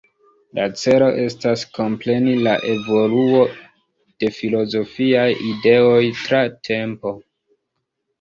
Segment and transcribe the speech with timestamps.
[0.57, 3.53] La celo estas kompreni la evoluon
[4.23, 7.13] de filozofiaj ideoj tra tempo.